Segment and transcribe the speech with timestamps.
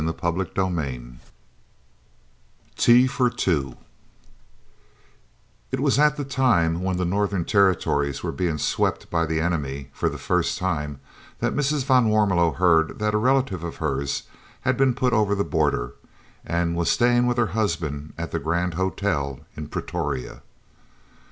[0.03, 1.17] CHAPTER XXXI
[2.75, 3.77] "TEA FOR TWO"
[5.71, 9.91] It was at the time when the northern territories were being swept by the enemy
[9.93, 10.99] for the first time
[11.37, 11.85] that Mrs.
[11.85, 14.23] van Warmelo heard that a relative of hers
[14.61, 15.93] had been put over the border,
[16.43, 20.41] and was staying with her husband at the Grand Hotel in Pretoria.